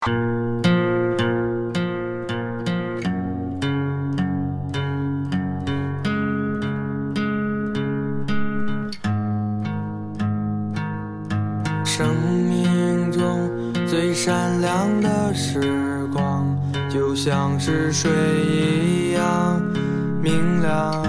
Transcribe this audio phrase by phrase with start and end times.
[0.00, 0.12] 生
[12.48, 16.58] 命中最闪亮的时光，
[16.88, 18.10] 就像是水
[18.46, 19.60] 一样
[20.22, 21.02] 明亮。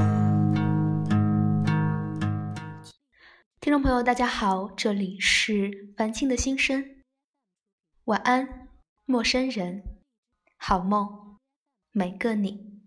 [3.61, 6.83] 听众朋友，大家好，这里是繁星的心声。
[8.05, 8.60] 晚安，
[9.05, 9.83] 陌生人，
[10.57, 11.37] 好梦，
[11.91, 12.79] 每个你。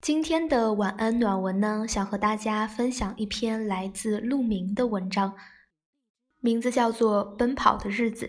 [0.00, 5.34] 今天的晚安暖文呢，想和大家分享一篇来自陆明的文章，
[6.40, 8.26] 名字叫做《奔跑的日子》。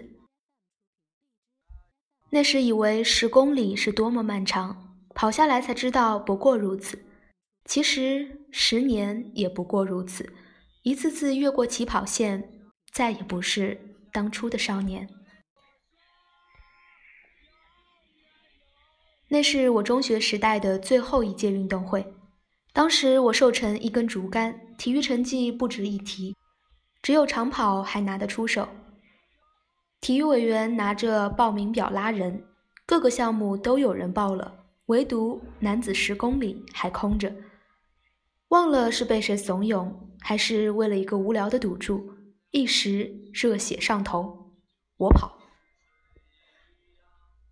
[2.30, 7.04] 那时以为十公里是多么漫长，跑下来才知道不过如此。
[7.66, 10.32] 其实十年也不过如此，
[10.84, 12.62] 一次次越过起跑线，
[12.94, 15.10] 再也不是当初的少年。
[19.36, 22.08] 那是我中学时代的最后一届运动会，
[22.72, 26.34] 当时我瘦成一根竹竿，体育成绩不值一提，
[27.02, 28.66] 只有长跑还拿得出手。
[30.00, 32.46] 体育委员拿着报名表拉人，
[32.86, 37.36] 各个项目都有人报了，唯独男子十公里还空着。
[38.48, 39.92] 忘了是被谁怂恿，
[40.22, 42.10] 还是为了一个无聊的赌注，
[42.52, 44.54] 一时热血上头，
[44.96, 45.38] 我跑。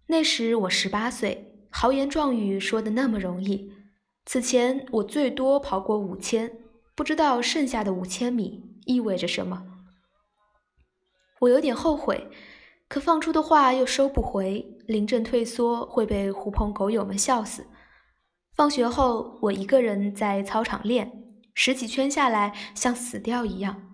[0.08, 1.50] 那时我十八岁。
[1.76, 3.74] 豪言壮语说的那么容易，
[4.26, 6.60] 此前我最多跑过五千，
[6.96, 9.66] 不知道剩下的五千米意味着什么。
[11.40, 12.30] 我有点后悔，
[12.88, 17.66] 可放出的话又收不回，临阵退缩会被狐朋狗友们笑死。
[18.56, 21.12] 放学后，我一个人在操场练，
[21.56, 23.90] 十几圈下来像死掉一样。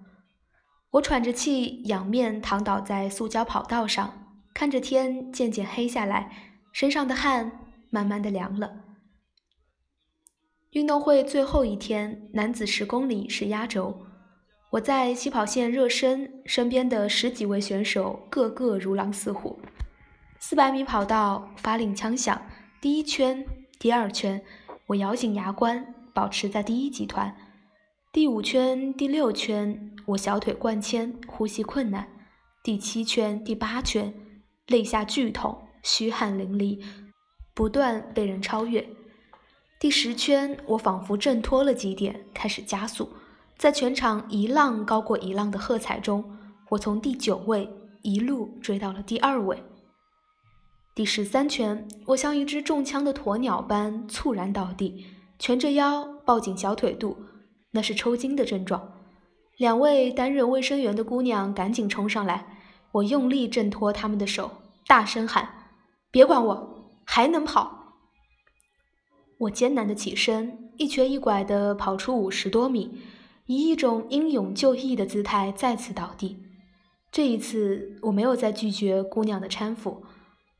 [0.91, 6.29] 我喘着气，仰面躺倒在塑胶跑道上，看着天渐渐黑下来，
[6.73, 7.67] 身上的汗。
[7.89, 8.85] 慢慢的凉了。
[10.71, 14.05] 运动会最后一天，男子十公里是压轴。
[14.71, 19.59] 我在起跑线热身，身边的十几位选手个个如狼似虎。
[20.39, 22.39] 四百米跑道发令枪响，
[22.79, 23.43] 第一圈、
[23.79, 24.39] 第二圈，
[24.85, 27.35] 我咬紧牙关，保持在第一集团。
[28.13, 32.07] 第五圈、第六圈，我小腿灌铅，呼吸困难。
[32.63, 34.13] 第七圈、第八圈，
[34.67, 36.79] 肋下剧痛，虚汗淋漓。
[37.59, 38.87] 不断被人超越。
[39.81, 43.09] 第十圈，我仿佛挣脱了几点，开始加速，
[43.57, 46.23] 在全场一浪高过一浪的喝彩中，
[46.69, 47.69] 我从第九位
[48.01, 49.61] 一路追到了第二位。
[50.95, 55.05] 第十三圈，我像一只中枪的鸵鸟般猝然倒地，
[55.37, 57.17] 蜷着腰，抱紧小腿肚，
[57.71, 58.93] 那是抽筋的症状。
[59.57, 62.57] 两位担任卫生员的姑娘赶紧冲上来，
[62.93, 64.49] 我用力挣脱他们的手，
[64.87, 65.67] 大声喊
[66.09, 66.75] ：“别管我！”
[67.19, 67.95] 还能跑，
[69.39, 73.01] 我艰难的起身，一瘸一拐的跑出五十多米，
[73.45, 76.41] 以一种英勇就义的姿态再次倒地。
[77.11, 80.05] 这一次，我没有再拒绝姑娘的搀扶，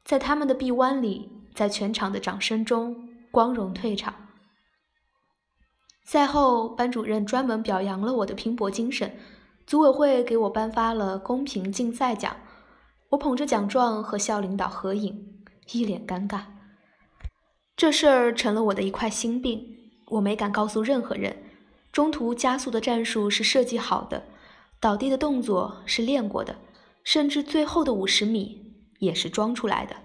[0.04, 4.14] 在他们的臂弯里，在全场的掌声中，光荣退场。
[6.04, 9.18] 赛后，班主任专门表扬了我的拼搏精神，
[9.66, 12.36] 组委会给我颁发了公平竞赛奖，
[13.12, 15.39] 我捧着奖状和校领导合影。
[15.72, 16.42] 一脸尴尬，
[17.76, 19.78] 这事儿成了我的一块心病。
[20.08, 21.44] 我没敢告诉任何人。
[21.92, 24.24] 中途加速的战术是设计好的，
[24.80, 26.56] 倒地的动作是练过的，
[27.04, 29.96] 甚至最后的五十米也是装出来的。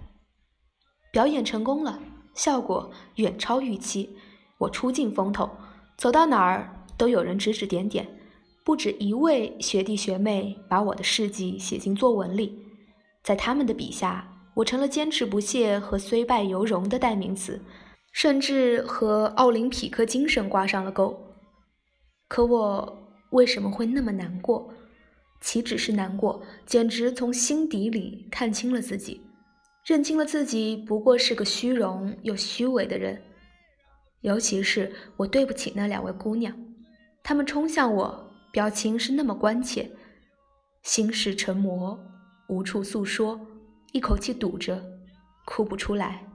[1.11, 2.01] 表演成功了，
[2.35, 4.17] 效果远超预期。
[4.59, 5.51] 我出尽风头，
[5.97, 8.07] 走到哪儿都有人指指点点，
[8.65, 12.59] 不止一位学弟学妹把我的事迹写进作文里，
[13.23, 14.31] 在他们的笔下。
[14.55, 17.61] 我成了坚持不懈和虽败犹荣的代名词，
[18.13, 21.19] 甚至和奥林匹克精神挂上了钩。
[22.29, 22.99] 可我
[23.31, 24.73] 为什么会那么难过？
[25.41, 29.21] 岂止是难过，简直从心底里看清了自己，
[29.85, 33.21] 认清了自己不过是个虚荣又虚伪的人。
[34.23, 36.57] 尤其是我对不起那两位姑娘，
[37.23, 39.91] 她们冲向我，表情是那么关切，
[40.83, 41.99] 心事成魔，
[42.49, 43.39] 无处诉说。
[43.95, 44.85] 一口气堵着，
[45.45, 46.27] 哭不出来。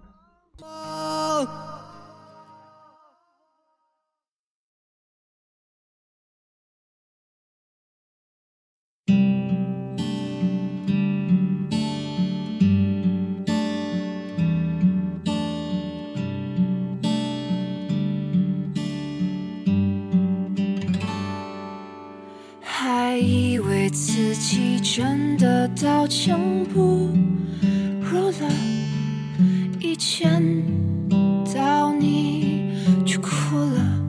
[23.92, 27.10] 自己真的刀枪不
[28.02, 28.50] 入了
[29.80, 30.30] 一见
[31.56, 34.00] 到你就哭了。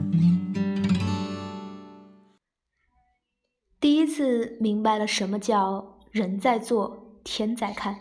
[3.79, 7.97] 第一次明白了什么叫人在做天在看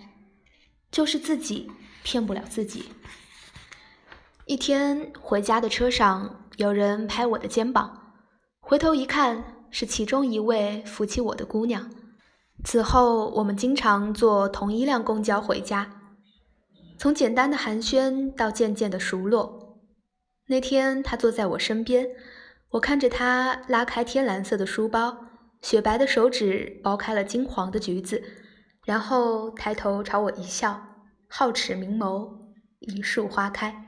[0.90, 1.70] 就是自己
[2.02, 2.84] 骗不了自己。
[4.44, 8.14] 一天回家的车上有人拍我的肩膀
[8.60, 11.90] 回头一看是其中一位扶起我的姑娘。
[12.62, 15.90] 此后，我们经常坐同一辆公交回家，
[16.98, 19.78] 从简单的寒暄到渐渐的熟络。
[20.46, 22.06] 那天，她坐在我身边，
[22.70, 25.16] 我看着她拉开天蓝色的书包，
[25.62, 28.22] 雪白的手指剥开了金黄的橘子，
[28.84, 30.82] 然后抬头朝我一笑，
[31.30, 32.28] 皓齿明眸，
[32.80, 33.86] 一树花开。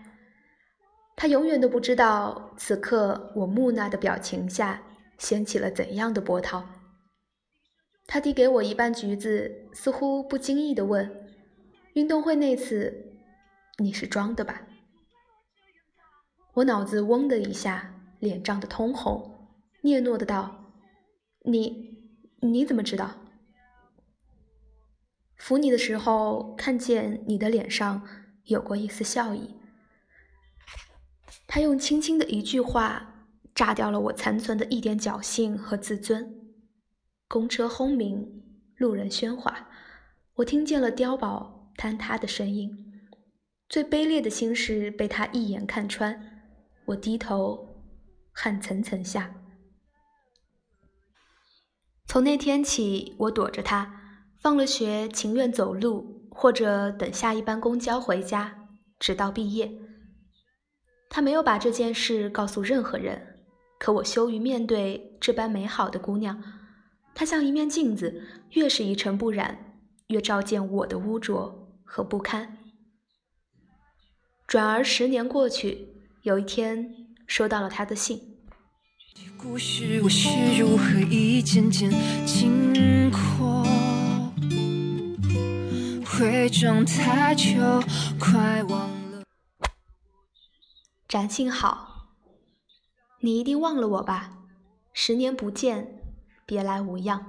[1.14, 4.80] 他永远都不知道，此刻我木讷的表情下
[5.22, 6.68] 掀起了怎样的波涛。
[8.08, 11.30] 他递给我一半橘子，似乎不经意地问
[11.94, 13.14] ：“运动会那次，
[13.78, 14.66] 你是装的吧？”
[16.54, 19.48] 我脑子嗡的一下，脸涨得通红，
[19.82, 20.74] 嗫嚅的道
[21.46, 22.10] ：“你
[22.40, 23.14] 你怎么知道？
[25.36, 28.06] 扶你的时候，看见你的脸上
[28.46, 29.54] 有过一丝笑意。”
[31.46, 33.11] 他用轻轻的一句话，
[33.54, 36.34] 炸掉了我残存的一点侥幸和自尊。
[37.28, 38.42] 公车轰鸣，
[38.76, 39.68] 路人喧哗，
[40.34, 42.92] 我听见了碉堡坍塌的声音。
[43.68, 46.44] 最卑劣的心事被他一眼看穿，
[46.84, 47.86] 我低头，
[48.32, 49.34] 汗涔涔下。
[52.06, 58.68] 从那天起，我躲着他，放了学情愿走路，或者等下一班公交回家，
[58.98, 59.72] 直到毕业。
[61.08, 63.31] 他没有把这件事告诉任何人，
[63.82, 66.40] 可我羞于面对这般美好的姑娘。
[67.16, 72.58] 她像一面镜子，越是一尘不染，越照见我的污浊和不堪。
[74.46, 75.88] 转而十年过去，
[76.22, 76.94] 有一天
[77.26, 78.20] 收到了他的信。
[79.36, 81.90] 故事我是如何一件件
[82.24, 83.66] 经过，
[86.20, 87.50] 伪装太久，
[88.20, 88.88] 快忘。
[91.08, 91.91] 展信好，
[93.24, 94.32] 你一定忘了我吧？
[94.92, 96.02] 十年不见，
[96.44, 97.24] 别来无恙。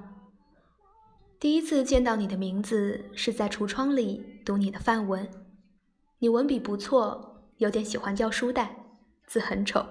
[1.38, 5.30] 第一次见到你的名字是在橱窗里读你的范文，
[6.18, 8.74] 你文笔不错，有点喜欢掉书袋，
[9.28, 9.86] 字很丑。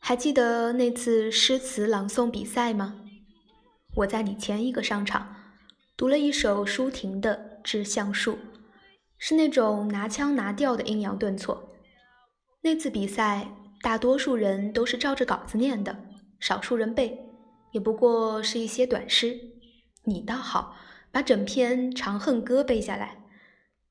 [0.00, 3.00] 还记得那次诗词朗诵比赛吗？
[3.94, 5.34] 我在你前一个上场，
[5.96, 8.32] 读了一首舒婷的《致橡树》，
[9.16, 11.70] 是那种拿腔拿调的阴阳顿挫。
[12.60, 13.48] 那次比赛，
[13.86, 15.96] 大多数人都是照着稿子念的，
[16.40, 17.24] 少数人背，
[17.70, 19.38] 也不过是一些短诗。
[20.02, 20.74] 你倒好，
[21.12, 23.18] 把整篇《长恨歌》背下来。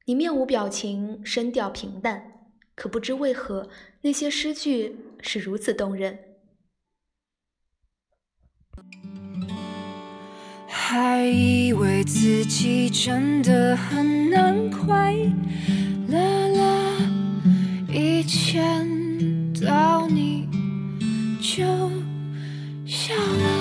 [0.05, 3.69] 你面无表情，声调平淡，可不知为何
[4.01, 6.19] 那些诗句是如此动人。
[10.67, 15.15] 还以为自己真的很难快
[16.09, 16.97] 乐了。
[17.93, 19.04] 一见
[19.65, 20.47] 到你
[21.41, 21.63] 就
[22.85, 23.54] 笑。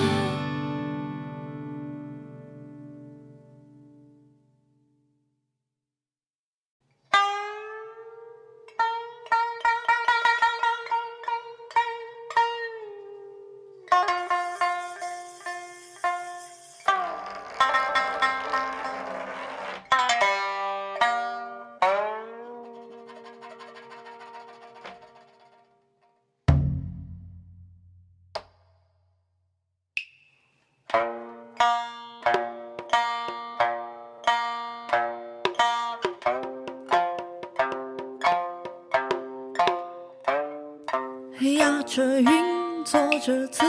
[42.85, 43.65] 做着词，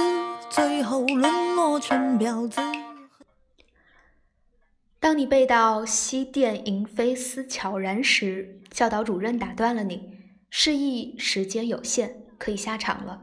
[0.51, 2.61] 最后沦落成婊子。
[5.01, 10.19] 当你背到“西殿银飞思悄然”时，教导主任打断了你，
[10.51, 13.23] 示意时间有限，可以下场了。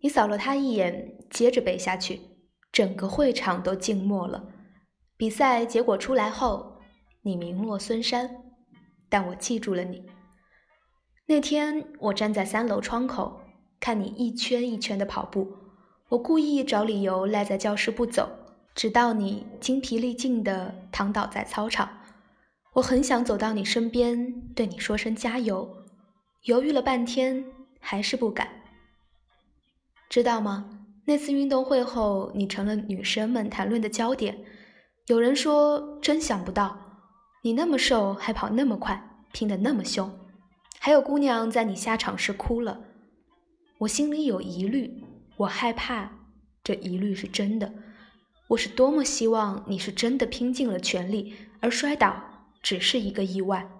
[0.00, 2.20] 你扫了他一眼，接着背下去，
[2.72, 4.48] 整个会场都静默了。
[5.18, 6.80] 比赛结果出来后，
[7.20, 8.30] 你名落孙山，
[9.10, 10.06] 但我记住了你。
[11.26, 13.42] 那天我站在三楼窗口。
[13.80, 15.56] 看你一圈一圈的跑步，
[16.08, 18.28] 我故意找理由赖在教室不走，
[18.74, 21.88] 直到你精疲力尽的躺倒在操场。
[22.74, 25.68] 我很想走到你身边，对你说声加油，
[26.44, 27.44] 犹豫了半天，
[27.80, 28.48] 还是不敢。
[30.08, 30.84] 知道吗？
[31.04, 34.38] 那次运动会后，你成了女生们谈论的焦点。
[35.06, 36.78] 有人说，真想不到，
[37.42, 40.10] 你那么瘦，还跑那么快，拼得那么凶。
[40.78, 42.78] 还有姑娘在你下场时哭了。
[43.78, 45.04] 我心里有疑虑，
[45.36, 46.10] 我害怕
[46.64, 47.72] 这疑虑是真的。
[48.48, 53.70] 我是多么希望你是真的拼尽了全力，而摔倒只是一个意外。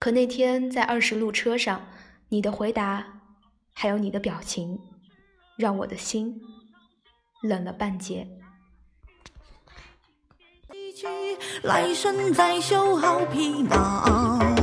[0.00, 1.86] 可那天在二十路车上，
[2.30, 3.20] 你的回答，
[3.72, 4.80] 还有你的表情，
[5.56, 6.40] 让我的心
[7.42, 8.26] 冷了半截。
[11.62, 14.59] 来生再修好皮囊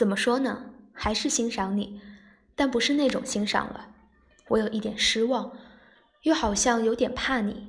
[0.00, 0.64] 怎么说呢？
[0.94, 2.00] 还是欣赏你，
[2.56, 3.88] 但不是那种欣赏了。
[4.48, 5.52] 我有一点失望，
[6.22, 7.68] 又好像有点怕你。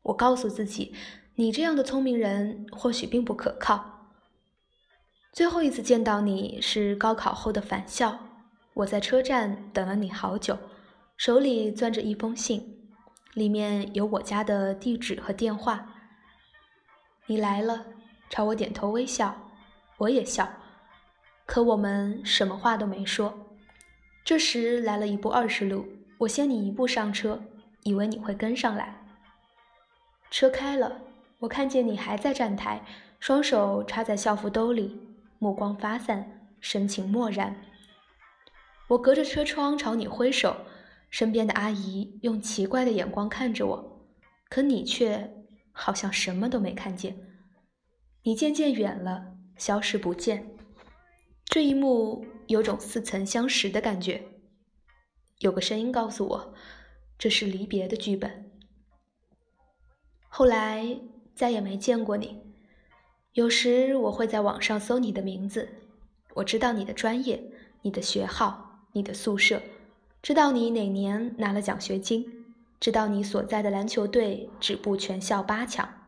[0.00, 0.94] 我告诉自己，
[1.34, 4.08] 你这样的聪明人或许并不可靠。
[5.34, 8.18] 最后一次见到你是高考后的返校，
[8.72, 10.56] 我在车站等了你好久，
[11.18, 12.88] 手里攥着一封信，
[13.34, 15.86] 里面有我家的地址和电话。
[17.26, 17.84] 你来了，
[18.30, 19.36] 朝我点头微笑，
[19.98, 20.50] 我也笑。
[21.50, 23.36] 可我们什么话都没说。
[24.24, 25.84] 这时来了一部二十路，
[26.16, 27.42] 我先你一步上车，
[27.82, 29.04] 以为你会跟上来。
[30.30, 31.00] 车开了，
[31.40, 32.80] 我看见你还在站台，
[33.18, 34.96] 双手插在校服兜里，
[35.40, 37.56] 目光发散，神情漠然。
[38.86, 40.56] 我隔着车窗朝你挥手，
[41.10, 44.06] 身边的阿姨用奇怪的眼光看着我，
[44.48, 45.28] 可你却
[45.72, 47.16] 好像什么都没看见。
[48.22, 50.46] 你渐渐远了，消失不见。
[51.50, 54.22] 这一幕有种似曾相识的感觉。
[55.40, 56.54] 有个声音告诉我，
[57.18, 58.52] 这是离别的剧本。
[60.28, 61.00] 后来
[61.34, 62.40] 再也没见过你。
[63.32, 65.68] 有时我会在网上搜你的名字，
[66.34, 67.42] 我知道你的专业、
[67.82, 69.60] 你的学号、你的宿舍，
[70.22, 72.46] 知道你哪年拿了奖学金，
[72.78, 75.99] 知道你所在的篮球队止步全校八强。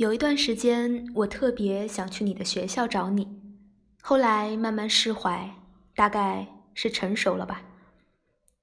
[0.00, 3.28] 有一段时间，我特别想去你的学校找你，
[4.00, 5.54] 后来慢慢释怀，
[5.94, 7.62] 大概是成熟了吧。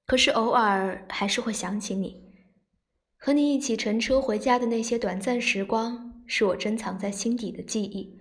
[0.04, 2.20] 可是偶尔还是会想起你，
[3.16, 8.18] 和你一起乘车回家的那些短暂时光，是我珍藏在心底的记忆。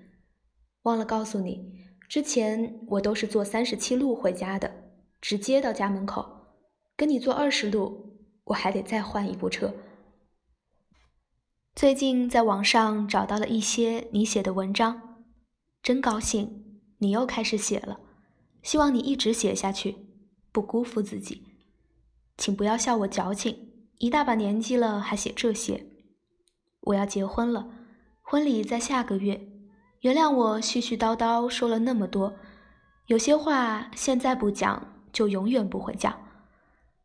[0.83, 1.73] 忘了告诉你，
[2.07, 4.71] 之前我都是坐三十七路回家的。
[5.19, 6.23] 直接到家门口，
[6.95, 9.73] 跟你坐二十路，我还得再换一部车。
[11.77, 14.99] 最近在网上找到了一些你写的文章，
[15.83, 17.99] 真高兴你又开始写了，
[18.63, 19.95] 希望你一直写下去，
[20.51, 21.43] 不辜负自己。
[22.35, 25.85] 请不要笑我矫情，一大把年纪了还写这些。
[26.81, 27.67] 我要结婚了，
[28.23, 29.47] 婚礼在下个月，
[29.99, 32.33] 原谅我絮絮叨叨说了那么多，
[33.05, 34.95] 有些话现在不讲。
[35.13, 36.15] 就永远不会讲，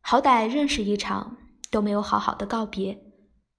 [0.01, 1.37] 好歹认识一场
[1.69, 3.12] 都没有好好的告别，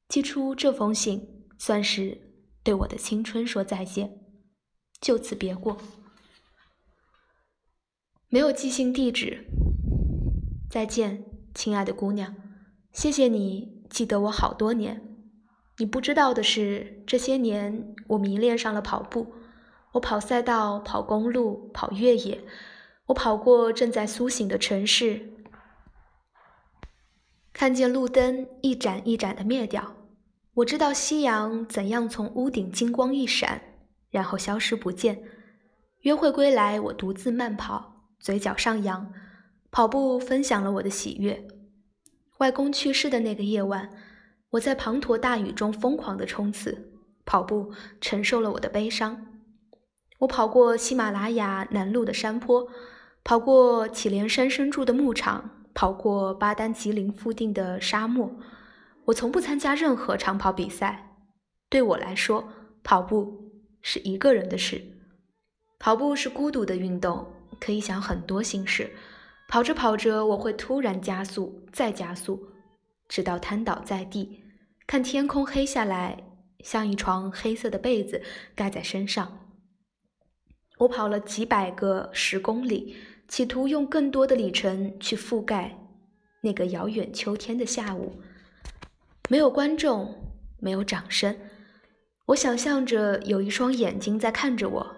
[0.09, 2.21] 寄出这封信算是
[2.63, 4.21] 对我的青春说再见，
[5.01, 5.77] 就此别过。
[8.29, 9.45] 没有寄信地址，
[10.71, 12.35] 再见，亲爱的姑娘，
[12.93, 15.17] 谢谢你记得我好多年。
[15.79, 19.35] 你不知道的是，这些年我迷恋上了跑步，
[19.93, 22.41] 我跑赛道，跑公路，跑越野。
[23.07, 25.34] 我跑过正在苏醒的城市，
[27.55, 29.95] 看见路灯一盏一盏的灭掉。
[30.55, 33.63] 我知道夕阳怎样从屋顶金光一闪，
[34.11, 35.23] 然后消失不见。
[36.01, 39.11] 约会归来，我独自慢跑，嘴角上扬。
[39.71, 41.47] 跑步分享了我的喜悦。
[42.39, 43.89] 外公去世的那个夜晚，
[44.51, 46.93] 我在滂沱大雨中疯狂的冲刺，
[47.25, 49.27] 跑步承受了我的悲伤。
[50.19, 52.69] 我跑过喜马拉雅南麓的山坡。
[53.25, 58.35] 跑过祁连山深处的牧场，跑过巴丹吉林附近的沙漠。
[59.07, 61.17] 我从不参加任何长跑比赛。
[61.69, 62.49] 对我来说，
[62.83, 63.53] 跑步
[63.83, 64.83] 是一个人的事。
[65.79, 67.27] 跑步是孤独的运动，
[67.61, 68.91] 可以想很多心事。
[69.49, 72.49] 跑着跑着，我会突然加速，再加速，
[73.09, 74.43] 直到瘫倒在地，
[74.87, 76.23] 看天空黑下来，
[76.61, 78.23] 像一床黑色的被子
[78.55, 79.41] 盖在身上。
[80.79, 82.97] 我跑了几百个十公里。
[83.29, 85.77] 企图用更多的里程去覆盖
[86.43, 88.13] 那个遥远秋天的下午。
[89.29, 90.15] 没有观众，
[90.59, 91.35] 没有掌声。
[92.27, 94.97] 我想象着有一双眼睛在看着我，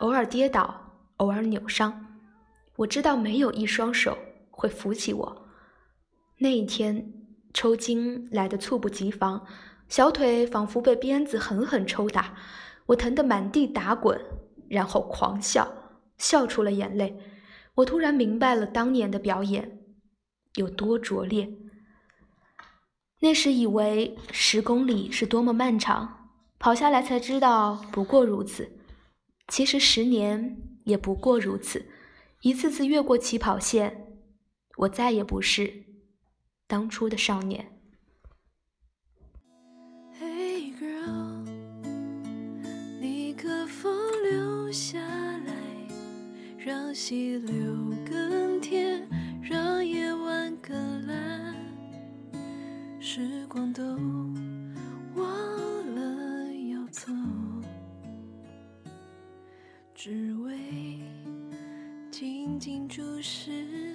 [0.00, 2.06] 偶尔跌倒，偶尔扭伤。
[2.76, 4.16] 我知道没有一双手
[4.50, 5.48] 会扶起我。
[6.38, 7.12] 那一天，
[7.52, 9.44] 抽筋来得猝不及防，
[9.88, 12.34] 小腿仿佛被鞭子狠狠抽打，
[12.86, 14.20] 我疼得满地打滚，
[14.68, 15.68] 然后狂笑，
[16.16, 17.18] 笑出了眼泪。
[17.78, 19.78] 我突然明白了当年的表演
[20.56, 21.48] 有多拙劣。
[23.20, 28.80] 那时以为十公里是多么漫长，跑下来才知道不过如此。
[29.46, 31.86] 其实十年也不过如此。
[32.40, 34.18] 一次次越过起跑线，
[34.78, 35.84] 我再也不是
[36.66, 37.77] 当初的少年。
[46.88, 47.54] 让溪流
[48.08, 49.06] 更天，
[49.42, 51.54] 让夜晚更蓝。
[52.98, 53.82] 时光都
[55.14, 57.12] 忘了要走，
[59.94, 60.98] 只为
[62.10, 63.87] 静静注视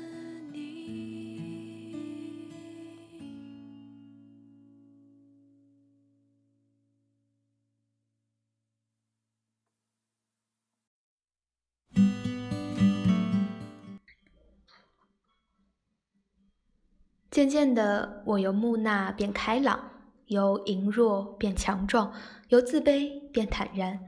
[17.34, 19.90] 渐渐的，我由木讷变开朗，
[20.28, 22.14] 由羸弱变强壮，
[22.50, 24.00] 由自卑变坦然。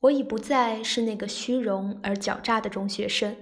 [0.00, 3.36] 我已不再是那个虚荣而狡诈的中学生。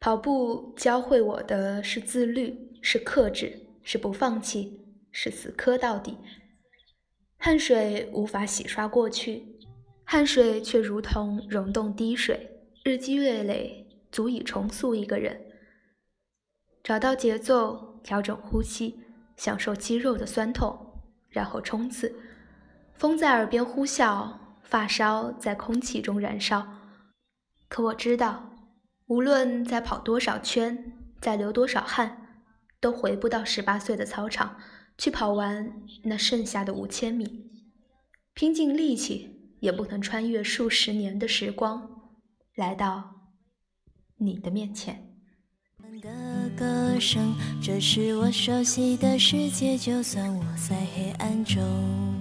[0.00, 6.18] 跑步教会我的是自律，是克制，是不放弃，是死磕到底。
[7.38, 9.56] 汗水无法洗刷过去，
[10.04, 12.50] 汗水却如同溶洞滴水，
[12.84, 15.40] 日积月累，足以重塑一个人。
[16.84, 19.00] 找到节奏，调整呼吸，
[19.36, 22.14] 享受肌肉的酸痛，然后冲刺。
[22.94, 26.64] 风在耳边呼啸，发梢在空气中燃烧。
[27.68, 28.48] 可我知道，
[29.06, 32.28] 无论再跑多少圈，再流多少汗，
[32.78, 34.56] 都回不到十八岁的操场
[34.96, 37.50] 去跑完那剩下的五千米。
[38.34, 42.12] 拼尽力气，也不能穿越数十年的时光，
[42.54, 43.32] 来到
[44.18, 45.05] 你的面前。
[46.00, 46.08] 的
[46.56, 52.15] 歌声，这是我熟悉的世界，就算我在黑暗中。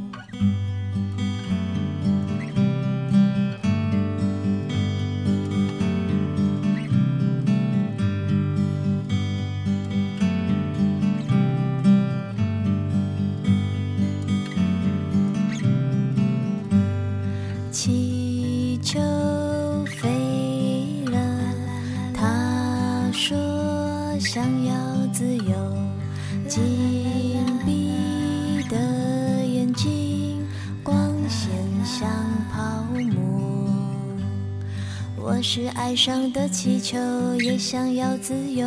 [35.37, 36.97] 我是爱上的气球，
[37.41, 38.65] 也想要自由，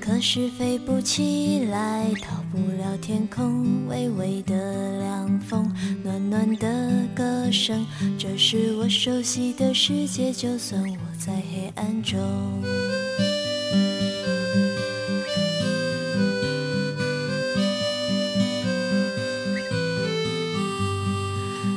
[0.00, 7.86] 可是飞不起来，逃不了天空微微的凉风，暖暖的歌声。
[8.18, 12.18] 这是我熟悉的世界，就算我在黑暗中。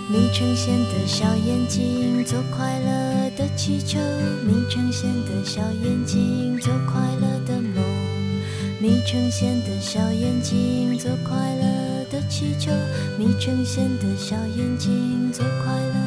[0.09, 3.00] 米城县的小眼睛，做快乐
[3.41, 3.97] 的气球。
[4.45, 7.83] 米城县的小眼睛，做快乐的梦。
[8.79, 12.71] 米城县的小眼睛，做快乐的气球。
[13.17, 16.00] 米城县的小眼睛，做快乐